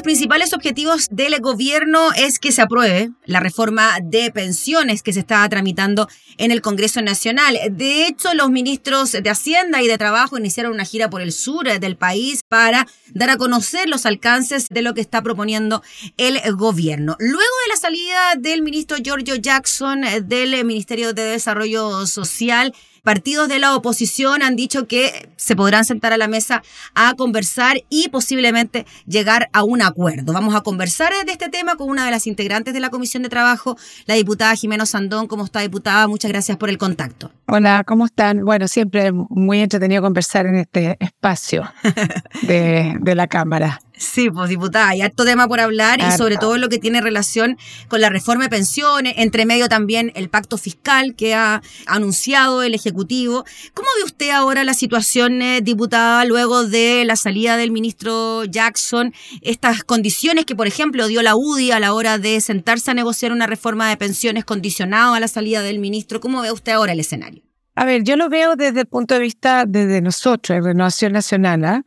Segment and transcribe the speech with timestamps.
[0.00, 5.20] Los principales objetivos del gobierno es que se apruebe la reforma de pensiones que se
[5.20, 6.08] está tramitando
[6.38, 7.58] en el Congreso Nacional.
[7.72, 11.68] De hecho, los ministros de Hacienda y de Trabajo iniciaron una gira por el sur
[11.78, 15.82] del país para dar a conocer los alcances de lo que está proponiendo
[16.16, 17.16] el gobierno.
[17.18, 23.58] Luego de la salida del ministro Giorgio Jackson del Ministerio de Desarrollo Social, partidos de
[23.58, 26.62] la oposición han dicho que se podrán sentar a la mesa
[26.94, 30.32] a conversar y posiblemente llegar a un acuerdo.
[30.32, 33.28] Vamos a conversar de este tema con una de las integrantes de la Comisión de
[33.28, 33.76] Trabajo,
[34.06, 35.26] la diputada Jimena Sandón.
[35.26, 36.06] ¿Cómo está, diputada?
[36.08, 37.30] Muchas gracias por el contacto.
[37.46, 38.44] Hola, ¿cómo están?
[38.44, 41.70] Bueno, siempre muy entretenido conversar en este espacio
[42.42, 43.80] de, de la Cámara.
[44.00, 47.58] Sí, pues diputada, hay harto tema por hablar y sobre todo lo que tiene relación
[47.86, 52.74] con la reforma de pensiones, entre medio también el pacto fiscal que ha anunciado el
[52.74, 53.44] Ejecutivo.
[53.74, 59.12] ¿Cómo ve usted ahora la situación, eh, diputada, luego de la salida del ministro Jackson?
[59.42, 63.32] Estas condiciones que, por ejemplo, dio la UDI a la hora de sentarse a negociar
[63.32, 66.20] una reforma de pensiones condicionado a la salida del ministro.
[66.20, 67.42] ¿Cómo ve usted ahora el escenario?
[67.74, 71.64] A ver, yo lo veo desde el punto de vista de nosotros, en Renovación Nacional.
[71.66, 71.84] ¿ah?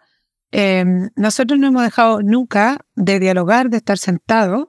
[0.56, 4.68] Em, nosotros no hemos dejado nunca de dialogar, de estar sentados.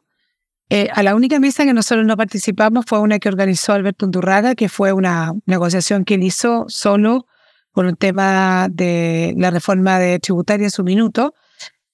[0.71, 4.55] Eh, a la única mesa que nosotros no participamos fue una que organizó Alberto Undurraga,
[4.55, 7.27] que fue una negociación que él hizo solo
[7.73, 11.35] por un tema de la reforma de tributaria en su minuto,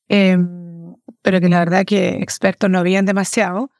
[0.06, 3.72] em, pero que la verdad que expertos no habían demasiado.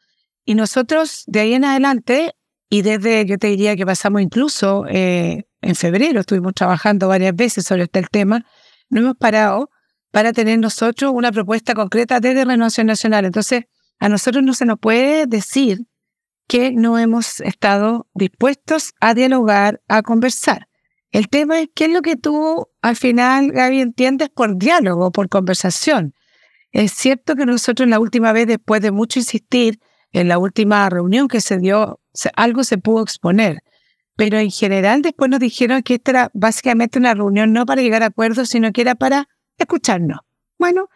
[0.44, 2.34] Y nosotros de ahí en adelante,
[2.68, 7.64] y desde, yo te diría que pasamos incluso eh, en febrero, estuvimos trabajando varias veces
[7.64, 8.44] sobre este tema,
[8.88, 9.70] no hemos parado
[10.10, 13.24] para tener nosotros una propuesta concreta desde Renovación Nacional.
[13.24, 13.64] Entonces,
[13.98, 15.86] a nosotros no se nos puede decir
[16.48, 20.66] que no hemos estado dispuestos a dialogar, a conversar.
[21.12, 25.28] El tema es qué es lo que tú al final, Gaby, entiendes por diálogo, por
[25.28, 26.14] conversación.
[26.72, 29.80] Es cierto que nosotros la última vez, después de mucho insistir,
[30.12, 32.00] en la última reunión que se dio,
[32.36, 33.62] algo se pudo exponer.
[34.16, 38.02] Pero en general después nos dijeron que esta era básicamente una reunión no para llegar
[38.02, 39.28] a acuerdos, sino que era para
[39.64, 40.20] escucharnos.
[40.58, 40.88] Bueno,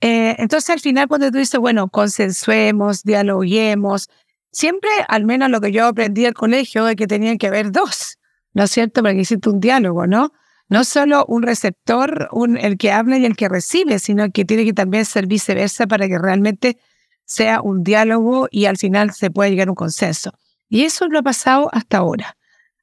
[0.00, 4.08] eh, entonces al final cuando tú dices, bueno, consensuemos, dialoguemos,
[4.50, 8.18] siempre, al menos lo que yo aprendí al colegio, es que tenían que haber dos,
[8.52, 9.02] ¿no es cierto?
[9.02, 10.32] Para que existe un diálogo, ¿no?
[10.68, 14.64] No solo un receptor, un, el que habla y el que recibe, sino que tiene
[14.64, 16.78] que también ser viceversa para que realmente
[17.24, 20.32] sea un diálogo y al final se pueda llegar a un consenso.
[20.68, 22.36] Y eso lo ha pasado hasta ahora.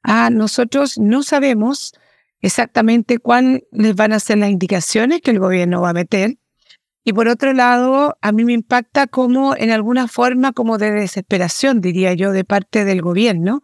[0.03, 1.93] A nosotros no sabemos
[2.41, 3.61] exactamente cuáles
[3.95, 6.37] van a ser las indicaciones que el gobierno va a meter.
[7.03, 11.79] Y por otro lado, a mí me impacta como en alguna forma como de desesperación,
[11.79, 13.61] diría yo, de parte del gobierno,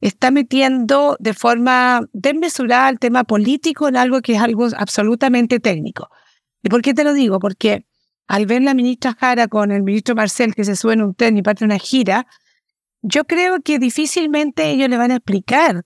[0.00, 6.08] está metiendo de forma desmesurada el tema político en algo que es algo absolutamente técnico.
[6.62, 7.38] ¿Y por qué te lo digo?
[7.38, 7.86] Porque
[8.26, 11.38] al ver la ministra Jara con el ministro Marcel que se sube en un tren
[11.38, 12.26] y parte una gira,
[13.00, 15.84] yo creo que difícilmente ellos le van a explicar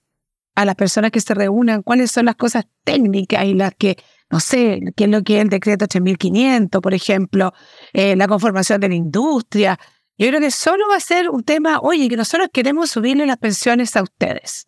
[0.59, 3.95] a las personas que se reúnan cuáles son las cosas técnicas y las que,
[4.29, 7.53] no sé, qué es lo que es el decreto 8500, por ejemplo,
[7.93, 9.79] eh, la conformación de la industria.
[10.17, 13.37] Yo creo que solo va a ser un tema, oye, que nosotros queremos subirle las
[13.37, 14.65] pensiones a ustedes.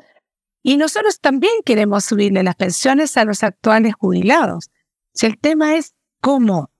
[0.63, 4.69] Y nosotros también queremos subirle las pensiones a los actuales jubilados.
[5.13, 6.71] Si el tema es cómo.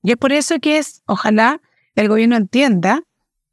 [0.00, 1.60] Y es por eso que es, ojalá
[1.96, 3.02] el gobierno entienda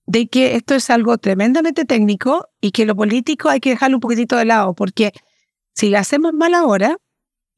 [0.07, 4.01] de que esto es algo tremendamente técnico y que lo político hay que dejarlo un
[4.01, 5.11] poquitito de lado, porque
[5.73, 6.97] si lo hacemos mal ahora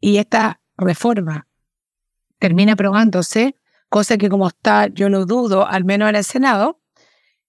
[0.02, 1.48] y esta reforma
[2.40, 3.56] termina aprobándose,
[3.88, 6.82] cosa que como está, yo lo dudo, al menos en el Senado,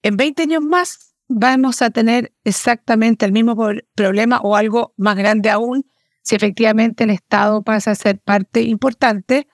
[0.02, 3.56] en 20 años más vamos a tener exactamente el mismo
[3.94, 5.86] problema o algo más grande aún
[6.22, 9.48] si efectivamente el Estado pasa a ser parte importante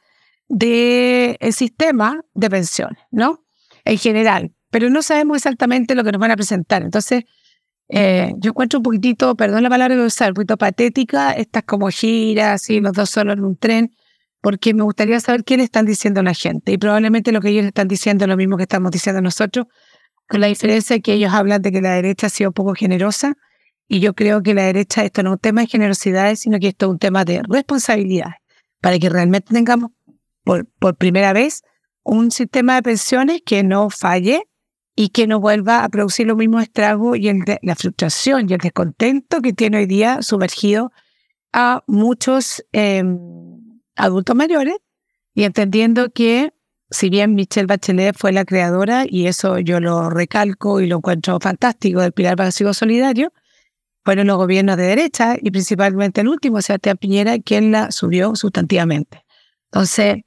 [0.49, 3.45] del sistema de pensiones, ¿no?
[3.84, 6.83] En general, pero no sabemos exactamente lo que nos van a presentar.
[6.83, 7.24] Entonces,
[7.89, 11.33] eh, yo encuentro un poquitito, perdón la palabra que voy a usar, un poquito patética,
[11.33, 13.97] estas como giras y los dos solos en un tren,
[14.42, 16.72] porque me gustaría saber qué le están diciendo a la gente.
[16.72, 19.65] Y probablemente lo que ellos están diciendo es lo mismo que estamos diciendo nosotros,
[20.28, 23.33] con la diferencia que ellos hablan de que la derecha ha sido poco generosa.
[23.89, 26.68] Y yo creo que la derecha, esto no es un tema de generosidades, sino que
[26.68, 28.33] esto es un tema de responsabilidad,
[28.83, 29.92] para que realmente tengamos
[30.45, 31.62] por, por primera vez
[32.03, 34.42] un sistema de pensiones que no falle,
[34.97, 37.31] y que no vuelva a producir los mismos estragos y
[37.63, 40.91] la frustración y el descontento que tiene hoy día sumergido
[41.53, 44.77] a muchos em, adultos mayores
[45.34, 46.53] y entendiendo que
[46.91, 51.39] si bien Michelle Bachelet fue la creadora, y eso yo lo recalco y lo encuentro
[51.41, 53.33] fantástico del Pilar Básico Solidario,
[54.04, 59.25] fueron los gobiernos de derecha y principalmente el último, Sebastián Piñera, quien la subió sustantivamente.
[59.65, 60.22] Entonces,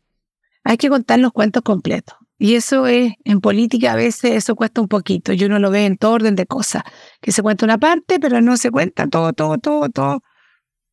[0.66, 2.19] hay que contar los cuentos completos.
[2.42, 5.34] Y eso es, en política a veces eso cuesta un poquito.
[5.34, 6.84] Yo no lo ve en todo orden de cosas.
[7.22, 10.24] Que se cuenta una parte, pero no se cuenta todo, todo, todo, todo.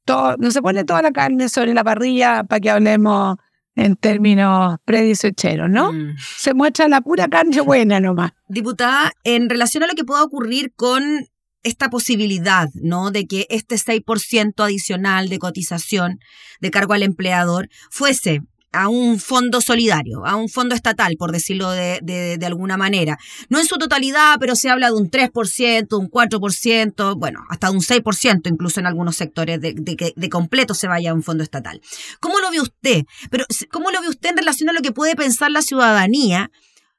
[0.04, 3.36] todo no se pone toda la carne sobre la parrilla para que hablemos
[3.76, 5.92] en términos predisecheros, ¿no?
[5.92, 6.16] Mm.
[6.36, 8.32] Se muestra la pura carne buena nomás.
[8.48, 11.28] Diputada, en relación a lo que pueda ocurrir con
[11.62, 13.10] esta posibilidad, ¿no?
[13.10, 16.18] De que este 6% adicional de cotización
[16.60, 18.42] de cargo al empleador fuese
[18.76, 23.18] a un fondo solidario, a un fondo estatal, por decirlo de, de, alguna manera.
[23.48, 27.80] No en su totalidad, pero se habla de un 3%, un 4%, bueno, hasta un
[27.80, 31.80] 6% incluso en algunos sectores de, que de completo se vaya a un fondo estatal.
[32.20, 33.04] ¿Cómo lo ve usted?
[33.30, 36.50] Pero, ¿cómo lo ve usted en relación a lo que puede pensar la ciudadanía?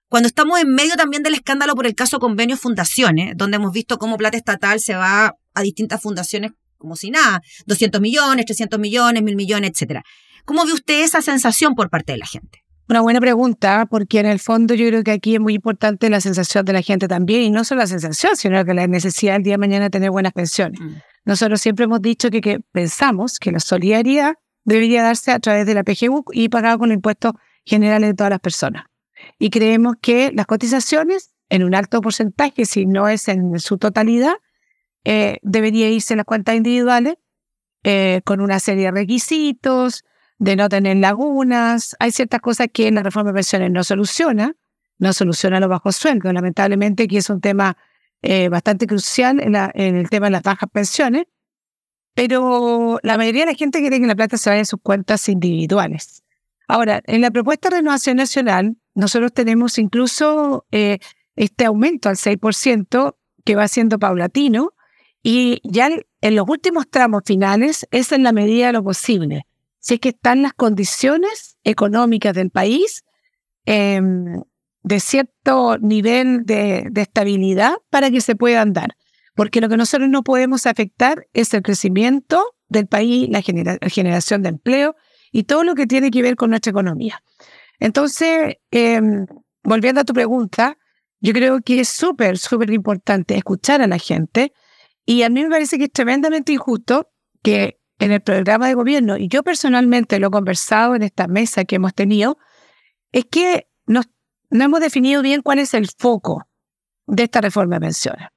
[0.10, 3.98] Cuando estamos en medio también del escándalo por el caso convenios fundaciones, donde hemos visto
[3.98, 9.24] cómo plata estatal se va a distintas fundaciones como si nada, 200 millones, 300 millones,
[9.24, 10.04] mil millones, etcétera.
[10.48, 12.64] ¿Cómo ve usted esa sensación por parte de la gente?
[12.88, 16.22] Una buena pregunta, porque en el fondo yo creo que aquí es muy importante la
[16.22, 19.44] sensación de la gente también, y no solo la sensación, sino que la necesidad el
[19.44, 20.80] día de mañana de tener buenas pensiones.
[20.80, 20.94] Mm.
[21.26, 25.74] Nosotros siempre hemos dicho que, que, pensamos que la solidaridad debería darse a través de
[25.74, 27.34] la PGU y pagada con impuestos
[27.66, 28.86] generales de todas las personas.
[29.38, 34.36] Y creemos que las cotizaciones, en un alto porcentaje, si no es en su totalidad,
[35.04, 37.16] eh, debería irse a las cuentas individuales
[37.84, 40.06] eh, con una serie de requisitos,
[40.40, 41.96] de no tener lagunas.
[42.00, 44.56] Hay ciertas cosas que la reforma de pensiones no soluciona,
[45.00, 47.78] no soluciona los bajos sueldos, lamentablemente, que es un tema
[48.22, 51.26] eh, bastante crucial en, en, el tema de las bajas pensiones,
[52.14, 55.30] pero la mayoría de la gente quiere que la plata se vaya a sus cuentas
[55.30, 56.24] individuales.
[56.68, 60.98] Ahora, en la propuesta de renovación nacional, nosotros tenemos incluso eh,
[61.36, 64.74] este aumento al 6% que va siendo paulatino
[65.24, 65.90] y ya
[66.22, 69.47] en los últimos tramos finales es en la medida de lo posible
[69.88, 73.06] si es que están las condiciones económicas del país
[73.66, 74.42] em,
[74.84, 78.98] de cierto nivel de, estabilidad para que se puedan dar.
[79.34, 84.50] Porque lo que nosotros no podemos afectar es el crecimiento del país, la, generación de
[84.50, 84.98] empleo
[85.32, 87.24] y todo lo que tiene que ver con nuestra economía.
[87.80, 89.26] Entonces, em,
[89.64, 90.78] volviendo a tu pregunta,
[91.22, 94.52] yo creo que es súper, súper importante escuchar a la gente
[95.06, 97.10] y a mí me parece que es tremendamente injusto
[97.42, 101.66] que en el programa de gobierno, y yo personalmente lo he conversado en esta mesa
[101.66, 102.38] que hemos tenido,
[103.12, 104.02] es que no
[104.52, 106.48] hemos definido bien cuál es el foco
[107.06, 108.28] de esta reforma de pensiones.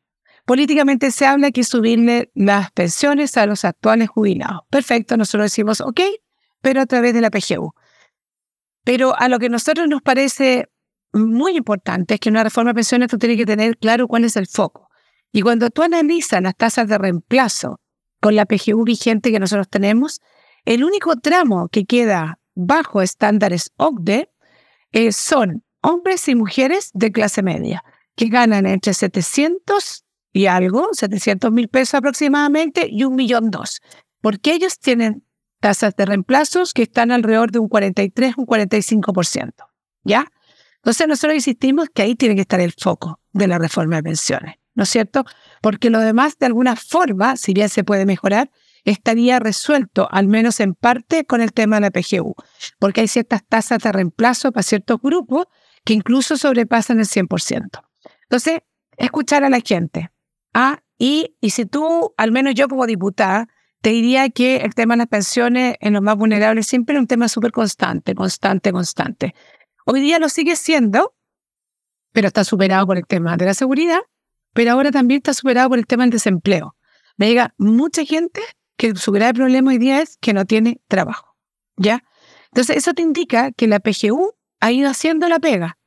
[0.44, 4.62] Políticamente se habla que subirle las pensiones a los actuales jubilados.
[4.70, 6.00] Perfecto, nosotros decimos, ok,
[6.60, 7.72] pero a través de la PGU.
[8.84, 10.68] Pero a lo que a nosotros nos parece
[11.12, 14.36] muy importante es que una reforma de pensiones tú tienes que tener claro cuál es
[14.36, 14.88] el foco.
[15.32, 17.79] Y cuando tú analizas las tasas de reemplazo
[18.20, 20.20] con la PGU vigente que nosotros tenemos,
[20.64, 24.30] el único tramo que queda bajo estándares OCDE
[24.92, 27.82] eh, son hombres y mujeres de clase media,
[28.14, 33.80] que ganan entre 700 y algo, 700 mil pesos aproximadamente, y un millón dos,
[34.20, 35.24] porque ellos tienen
[35.60, 39.52] tasas de reemplazos que están alrededor de un 43, un 45%,
[40.04, 40.26] ¿ya?
[40.76, 44.59] Entonces nosotros insistimos que ahí tiene que estar el foco de la reforma de pensiones.
[44.74, 45.24] ¿No es cierto?
[45.62, 48.50] Porque lo demás, de alguna forma, si bien se puede mejorar,
[48.84, 52.34] estaría resuelto, al menos en parte, con el tema de la PGU,
[52.78, 55.46] porque hay ciertas tasas de reemplazo para ciertos grupos
[55.84, 57.82] que incluso sobrepasan el 100%.
[58.22, 58.60] Entonces,
[58.96, 60.10] escuchar a la gente.
[60.54, 60.80] ¿ah?
[60.98, 63.48] Y, y si tú, al menos yo como diputada,
[63.80, 67.06] te diría que el tema de las pensiones en los más vulnerables siempre es un
[67.06, 69.34] tema súper constante, constante, constante.
[69.86, 71.14] Hoy día lo sigue siendo,
[72.12, 74.00] pero está superado por el tema de la seguridad
[74.52, 76.76] pero ahora también está superado por el tema del desempleo.
[77.16, 78.40] Me llega mucha gente
[78.76, 81.36] que su grave problema hoy día es que no tiene trabajo,
[81.76, 82.02] ¿ya?
[82.52, 85.78] Entonces, eso te indica que la PGU ha ido haciendo la pega.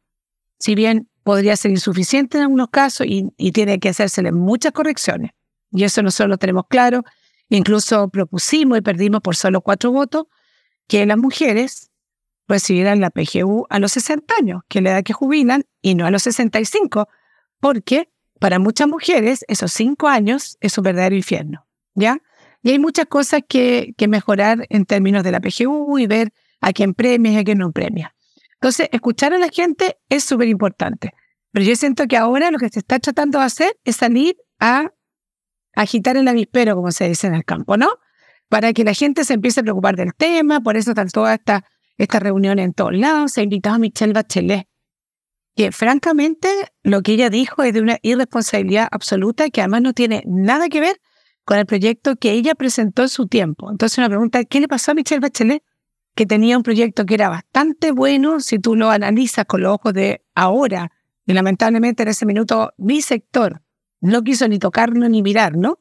[0.59, 5.31] Si bien podría ser insuficiente en algunos casos y, tiene que hacérsele muchas correcciones.
[5.71, 7.03] Y eso nosotros lo tenemos claro.
[7.49, 10.25] Incluso propusimos y perdimos por solo cuatro votos
[10.87, 11.91] que las mujeres
[12.47, 16.05] recibieran la PGU a los 60 años, que es la edad que jubilan, y no
[16.05, 17.07] a los 65,
[17.59, 18.09] porque
[18.39, 22.19] para muchas mujeres, esos cinco años es un verdadero infierno, ¿ya?
[22.61, 26.93] Y hay muchas cosas que, mejorar en términos de la PGU y ver a quién
[26.93, 28.15] premia y a quién no premia.
[28.55, 31.11] Entonces, escuchar a la gente es súper importante.
[31.51, 34.91] Pero yo siento que ahora lo que se está tratando de hacer es salir a
[35.75, 37.89] agitar el avispero, como se dice en el campo, ¿no?
[38.47, 41.63] Para que la gente se empiece a preocupar del tema, por eso están todas estas
[41.97, 43.33] esta reuniones en todos lados.
[43.33, 44.67] Se ha invitado a Michelle Bachelet
[45.55, 46.47] que francamente
[46.81, 50.81] lo que ella dijo es de una irresponsabilidad absoluta que además no tiene nada que
[50.81, 50.99] ver
[51.45, 53.69] con el proyecto que ella presentó en su tiempo.
[53.69, 55.63] Entonces una pregunta, ¿qué le pasó a Michelle Bachelet?
[56.15, 59.93] Que tenía un proyecto que era bastante bueno si tú lo analizas con los ojos
[59.93, 60.91] de ahora.
[61.25, 63.61] Y lamentablemente en ese minuto mi sector
[63.99, 65.79] no quiso ni tocarlo ni mirar, ¿no?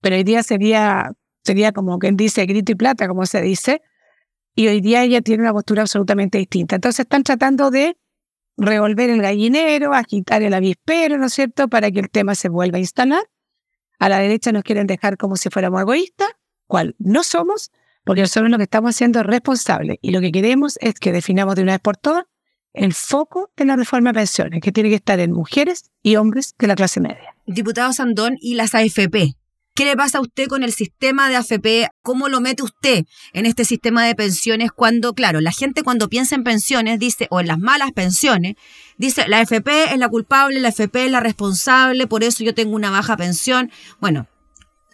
[0.00, 1.12] Pero hoy día sería,
[1.44, 3.82] sería como quien dice grito y plata, como se dice.
[4.54, 6.76] Y hoy día ella tiene una postura absolutamente distinta.
[6.76, 7.96] Entonces están tratando de
[8.60, 12.76] revolver el gallinero, agitar el avispero, ¿no es cierto?, para que el tema se vuelva
[12.76, 13.24] a instalar
[14.00, 16.30] a la derecha nos quieren dejar como si fuéramos egoístas,
[16.66, 17.70] cual no somos,
[18.02, 21.54] porque nosotros lo que estamos haciendo es responsable y lo que queremos es que definamos
[21.54, 22.24] de una vez por todas
[22.72, 26.54] el foco de la reforma de pensiones, que tiene que estar en mujeres y hombres
[26.58, 27.34] de la clase media.
[27.46, 29.34] Diputado Sandón y las AFP.
[29.74, 31.88] ¿Qué le pasa a usted con el sistema de AFP?
[32.02, 36.34] ¿Cómo lo mete usted en este sistema de pensiones cuando, claro, la gente cuando piensa
[36.34, 38.56] en pensiones dice, o en las malas pensiones,
[38.98, 42.74] dice, la AFP es la culpable, la AFP es la responsable, por eso yo tengo
[42.74, 43.70] una baja pensión.
[44.00, 44.26] Bueno,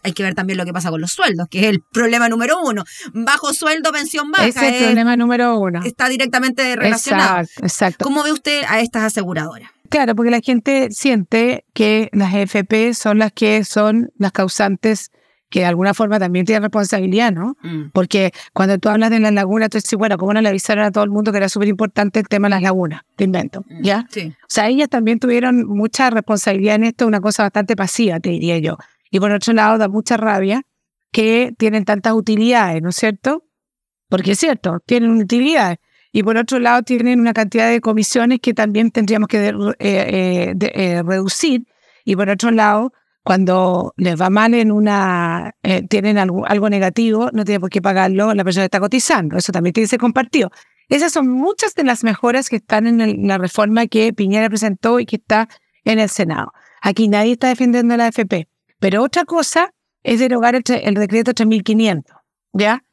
[0.07, 2.61] hay que ver también lo que pasa con los sueldos, que es el problema número
[2.63, 2.85] uno.
[3.13, 4.47] Bajo sueldo, pensión baja.
[4.47, 5.83] Ese es el problema número uno.
[5.85, 7.41] Está directamente relacionado.
[7.41, 8.05] Exacto, exacto.
[8.05, 9.71] ¿Cómo ve usted a estas aseguradoras?
[9.89, 15.11] Claro, porque la gente siente que las AFP son las que son las causantes
[15.49, 17.57] que de alguna forma también tienen responsabilidad, ¿no?
[17.63, 17.91] Mm.
[17.93, 20.91] Porque cuando tú hablas de las lagunas, tú dices, bueno, ¿cómo no le avisaron a
[20.91, 23.03] todo el mundo que era súper importante el tema de las lagunas?
[23.15, 24.07] Te invento, Mm, ¿ya?
[24.11, 24.33] Sí.
[24.43, 28.59] O sea, ellas también tuvieron mucha responsabilidad en esto, una cosa bastante pasiva, te diría
[28.59, 28.77] yo.
[29.11, 30.63] Y por otro lado, da mucha rabia
[31.13, 33.45] que tienen tantas utilidades, ¿no es cierto?
[34.09, 35.79] Porque es cierto, tienen utilidades.
[36.17, 40.55] Y por otro lado, tienen una cantidad de comisiones que también tendríamos que eh, eh,
[40.59, 41.67] eh, reducir.
[42.07, 45.53] Y por otro lado, cuando les va mal en una,
[45.91, 49.37] tienen algo, negativo, no tiene por qué pagarlo la persona que está cotizando.
[49.37, 50.51] Eso también tiene que ser compartido.
[50.89, 55.05] Esas son muchas de las mejoras que están en la reforma que Piñera presentó y
[55.05, 55.51] que está
[55.85, 56.51] en el Senado.
[56.81, 58.49] Aquí nadie está defendiendo la AFP.
[58.79, 62.17] Pero otra cosa es derogar el, el decreto 3500,
[62.55, 62.86] ¿ya?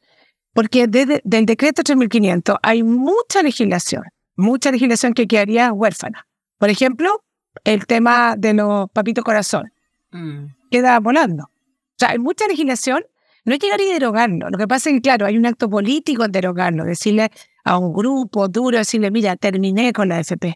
[0.54, 4.04] Porque desde del decreto 3500 hay mucha legislación,
[4.36, 6.28] mucha legislación que quedaría huérfana.
[6.58, 7.24] Por ejemplo,
[7.64, 9.72] el tema de los papitos corazón
[10.12, 10.46] Mm.
[10.70, 11.46] queda volando.
[11.46, 13.04] O sea, hay mucha legislación,
[13.46, 14.50] no es llegar y derogarlo.
[14.50, 17.32] Lo que pasa es que, claro, hay un acto político en derogarlo, decirle
[17.64, 20.56] a un grupo duro, decirle, mira, terminé con la AFP.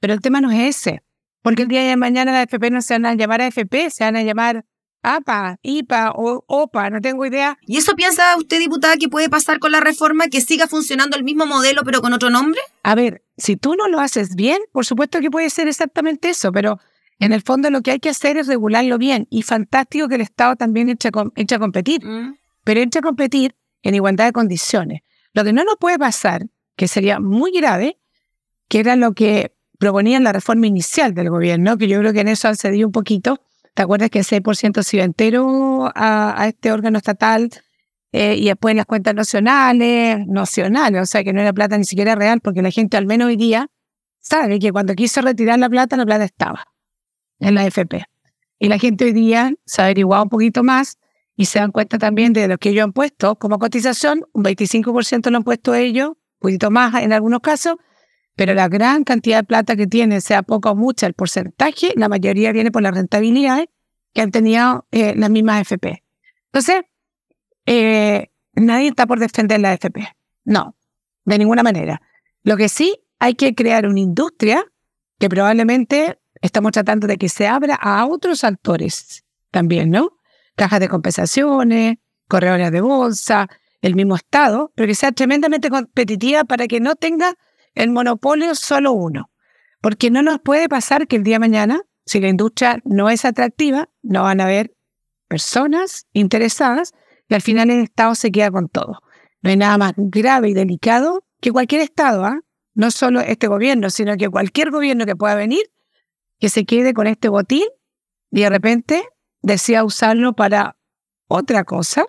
[0.00, 1.02] Pero el tema no es ese,
[1.42, 4.16] porque el día de mañana la AFP no se van a llamar AFP, se van
[4.16, 4.64] a llamar
[5.16, 7.58] APA, IPA o OPA, no tengo idea.
[7.62, 11.24] ¿Y eso piensa usted, diputada, que puede pasar con la reforma, que siga funcionando el
[11.24, 12.60] mismo modelo pero con otro nombre?
[12.82, 16.52] A ver, si tú no lo haces bien, por supuesto que puede ser exactamente eso,
[16.52, 16.78] pero
[17.18, 19.26] en el fondo lo que hay que hacer es regularlo bien.
[19.30, 22.04] Y fantástico que el Estado también eche eche a competir.
[22.04, 22.36] Mm.
[22.64, 25.00] pero entre a competir en igualdad de condiciones.
[25.32, 26.46] Lo que no nos puede pasar,
[26.76, 27.98] que sería muy grave,
[28.68, 32.20] que era lo que proponía en la reforma inicial del gobierno, que yo creo que
[32.20, 33.40] en eso han cedido un poquito.
[33.78, 37.48] ¿Te acuerdas que el 6% se iba entero a, a este órgano estatal
[38.10, 42.16] eh, y después las cuentas nacionales, nacionales, o sea que no era plata ni siquiera
[42.16, 43.68] real, porque la gente al menos hoy día
[44.18, 46.64] sabe que cuando quiso retirar la plata, la plata estaba
[47.38, 48.04] en la FP.
[48.58, 50.98] Y la gente hoy día se ha averiguado un poquito más
[51.36, 55.30] y se dan cuenta también de lo que ellos han puesto como cotización, un 25%
[55.30, 57.76] lo han puesto ellos, un poquito más en algunos casos,
[58.38, 62.08] pero la gran cantidad de plata que tienen, sea poca o mucha, el porcentaje, la
[62.08, 63.66] mayoría viene por las rentabilidades
[64.14, 66.04] que han tenido eh, las mismas FP.
[66.52, 66.82] Entonces,
[67.66, 70.06] eh, nadie está por defender la FP.
[70.44, 70.76] No,
[71.24, 72.00] de ninguna manera.
[72.44, 74.64] Lo que sí hay que crear una industria
[75.18, 80.12] que probablemente estamos tratando de que se abra a otros actores también, ¿no?
[80.54, 81.96] Cajas de compensaciones,
[82.28, 83.48] corredores de bolsa,
[83.82, 87.34] el mismo Estado, pero que sea tremendamente competitiva para que no tenga
[87.74, 89.30] el monopolio solo uno.
[89.80, 93.24] Porque no nos puede pasar que el día de mañana, si la industria no es
[93.24, 94.74] atractiva, no van a haber
[95.28, 96.92] personas interesadas
[97.28, 99.00] y al final el Estado se queda con todo.
[99.42, 102.40] No hay nada más grave y delicado que cualquier Estado, ¿ah?
[102.74, 105.70] no solo este gobierno, sino que cualquier gobierno que pueda venir,
[106.40, 107.66] que se quede con este botín
[108.30, 109.04] y de repente
[109.42, 110.76] decida usarlo para
[111.28, 112.06] otra cosa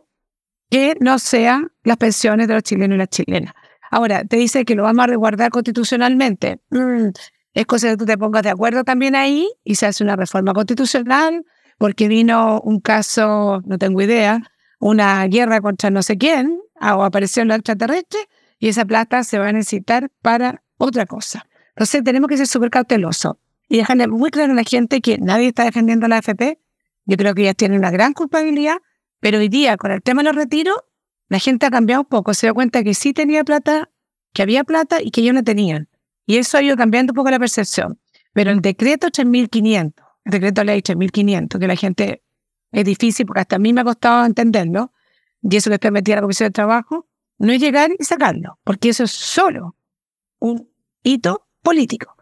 [0.70, 3.54] que no sea las pensiones de los chilenos y las chilenas.
[3.89, 6.60] Ahora, te dice que lo vamos a resguardar constitucionalmente.
[6.69, 7.10] Mm,
[7.53, 10.53] es cosa que tú te pongas de acuerdo también ahí y se hace una reforma
[10.53, 11.43] constitucional
[11.77, 14.41] porque vino un caso, no tengo idea,
[14.79, 18.19] una guerra contra no sé quién, o apareció la extraterrestre
[18.60, 21.48] y esa plata se va a necesitar para otra cosa.
[21.69, 23.38] Entonces tenemos que ser súper cautelosos
[23.69, 26.60] y dejarle muy claro a la gente que nadie está defendiendo la AFP.
[27.05, 28.77] Yo creo que ellas tienen una gran culpabilidad,
[29.22, 30.77] pero hoy día con el tema de los retiros,
[31.30, 33.90] la gente ha cambiado un poco, se dio cuenta que sí tenía plata,
[34.34, 35.88] que había plata y que ellos no tenían.
[36.26, 38.00] Y eso ha ido cambiando un poco la percepción.
[38.34, 42.24] Pero el decreto 3500, el decreto ley 3500, que la gente
[42.72, 44.92] es difícil porque hasta a mí me ha costado entenderlo,
[45.42, 47.08] y eso que estoy metida en la Comisión de Trabajo,
[47.38, 49.76] no es llegar y sacarlo, porque eso es solo
[50.40, 50.70] un
[51.04, 52.16] hito político.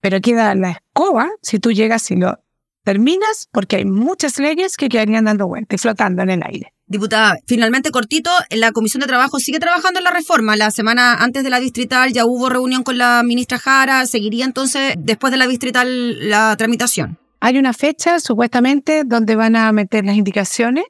[0.00, 2.38] Pero queda la escoba si tú llegas y lo
[2.84, 6.73] terminas, porque hay muchas leyes que quedarían dando vueltas y flotando en el aire.
[6.86, 10.54] Diputada, finalmente cortito, la Comisión de Trabajo sigue trabajando en la reforma.
[10.54, 14.04] La semana antes de la distrital ya hubo reunión con la ministra Jara.
[14.04, 17.18] ¿Seguiría entonces después de la distrital la tramitación?
[17.40, 20.84] Hay una fecha, supuestamente, donde van a meter las indicaciones.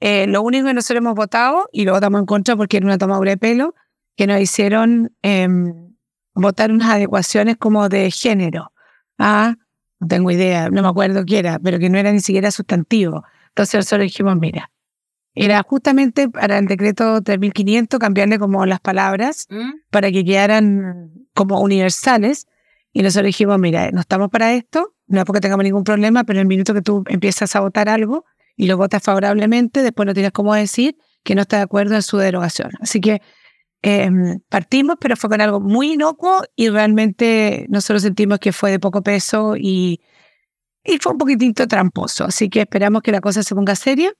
[0.00, 2.98] Eh, lo único que nosotros hemos votado, y lo votamos en contra porque era una
[2.98, 3.74] tomadura de pelo,
[4.16, 5.94] que nos hicieron em,
[6.34, 8.72] votar unas adecuaciones como de género.
[9.16, 9.54] Ah,
[9.98, 13.24] no tengo idea, no me acuerdo qué era, pero que no era ni siquiera sustantivo.
[13.50, 14.71] Entonces nosotros dijimos, mira,
[15.34, 19.70] era justamente para el decreto 3500 cambiarle como las palabras ¿Mm?
[19.90, 22.46] para que quedaran como universales.
[22.92, 26.40] Y nosotros dijimos, mira, no estamos para esto, no es porque tengamos ningún problema, pero
[26.40, 30.32] el minuto que tú empiezas a votar algo y lo votas favorablemente, después no tienes
[30.32, 32.70] cómo decir que no estás de acuerdo en su derogación.
[32.80, 33.22] Así que
[33.80, 38.78] em, partimos, pero fue con algo muy inocuo y realmente nosotros sentimos que fue de
[38.78, 40.02] poco peso y,
[40.84, 42.24] y fue un poquitito tramposo.
[42.26, 44.12] Así que esperamos que la cosa se ponga seria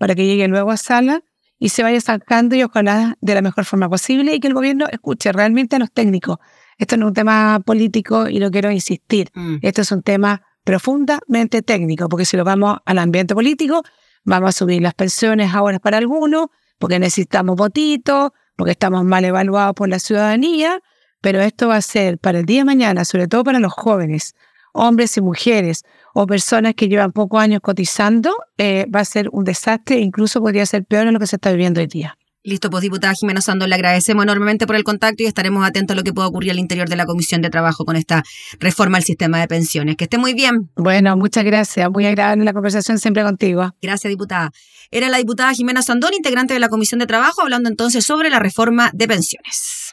[0.00, 1.22] para que llegue luego a sala
[1.58, 4.86] y se vaya sacando y ojalá de la mejor forma posible y que el gobierno
[4.90, 6.38] escuche realmente a los técnicos.
[6.78, 9.28] Esto no es un tema político y lo quiero insistir.
[9.34, 9.56] Mm.
[9.60, 13.82] Esto es un tema profundamente técnico, porque si lo vamos al ambiente político,
[14.24, 16.46] vamos a subir las pensiones ahora para algunos,
[16.78, 20.80] porque necesitamos votitos, porque estamos mal evaluados por la ciudadanía,
[21.20, 24.34] pero esto va a ser para el día de mañana, sobre todo para los jóvenes,
[24.72, 25.84] hombres y mujeres,
[26.14, 30.40] o personas que llevan pocos años cotizando, eh, va a ser un desastre e incluso
[30.40, 32.16] podría ser peor en lo que se está viviendo hoy día.
[32.42, 35.96] Listo, pues diputada Jimena Sando, le agradecemos enormemente por el contacto y estaremos atentos a
[35.98, 38.22] lo que pueda ocurrir al interior de la Comisión de Trabajo con esta
[38.58, 39.96] reforma al sistema de pensiones.
[39.96, 40.70] Que esté muy bien.
[40.74, 41.90] Bueno, muchas gracias.
[41.90, 43.74] Muy agradable la conversación siempre contigo.
[43.82, 44.52] Gracias, diputada.
[44.90, 48.38] Era la diputada Jimena Sandón, integrante de la Comisión de Trabajo, hablando entonces sobre la
[48.38, 49.92] reforma de pensiones.